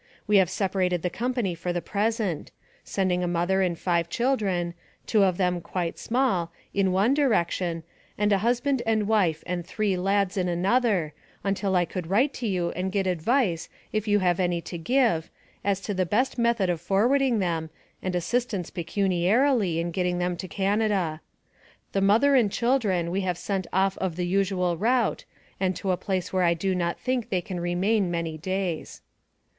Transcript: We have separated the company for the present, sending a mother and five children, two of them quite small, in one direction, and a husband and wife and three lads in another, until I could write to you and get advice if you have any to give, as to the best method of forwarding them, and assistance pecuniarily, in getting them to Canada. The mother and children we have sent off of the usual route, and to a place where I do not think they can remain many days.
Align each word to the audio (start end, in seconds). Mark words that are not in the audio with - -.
We 0.25 0.37
have 0.37 0.49
separated 0.49 1.03
the 1.03 1.11
company 1.11 1.53
for 1.53 1.71
the 1.71 1.79
present, 1.79 2.49
sending 2.83 3.23
a 3.23 3.27
mother 3.27 3.61
and 3.61 3.77
five 3.77 4.09
children, 4.09 4.73
two 5.05 5.21
of 5.23 5.37
them 5.37 5.61
quite 5.61 5.99
small, 5.99 6.51
in 6.73 6.91
one 6.91 7.13
direction, 7.13 7.83
and 8.17 8.33
a 8.33 8.39
husband 8.39 8.81
and 8.87 9.07
wife 9.07 9.43
and 9.45 9.63
three 9.63 9.95
lads 9.95 10.37
in 10.37 10.49
another, 10.49 11.13
until 11.43 11.75
I 11.75 11.85
could 11.85 12.07
write 12.07 12.33
to 12.33 12.47
you 12.47 12.71
and 12.71 12.91
get 12.91 13.05
advice 13.05 13.69
if 13.93 14.07
you 14.07 14.17
have 14.17 14.39
any 14.39 14.59
to 14.61 14.79
give, 14.79 15.29
as 15.63 15.79
to 15.81 15.93
the 15.93 16.03
best 16.07 16.35
method 16.39 16.67
of 16.67 16.81
forwarding 16.81 17.37
them, 17.37 17.69
and 18.01 18.15
assistance 18.15 18.71
pecuniarily, 18.71 19.77
in 19.79 19.91
getting 19.91 20.17
them 20.17 20.35
to 20.37 20.47
Canada. 20.47 21.21
The 21.91 22.01
mother 22.01 22.33
and 22.33 22.51
children 22.51 23.11
we 23.11 23.21
have 23.21 23.37
sent 23.37 23.67
off 23.71 23.99
of 23.99 24.15
the 24.15 24.25
usual 24.25 24.77
route, 24.77 25.25
and 25.59 25.75
to 25.75 25.91
a 25.91 25.95
place 25.95 26.33
where 26.33 26.41
I 26.41 26.55
do 26.55 26.73
not 26.73 26.99
think 26.99 27.29
they 27.29 27.39
can 27.41 27.59
remain 27.59 28.09
many 28.09 28.35
days. 28.35 29.03